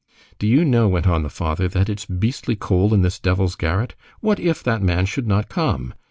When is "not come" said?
5.27-5.93